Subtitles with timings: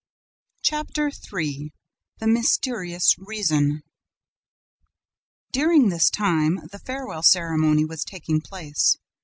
[0.63, 1.71] Chapter III
[2.17, 3.83] The Mysterious Reason
[5.51, 8.97] During this time, the farewell ceremony was taking place.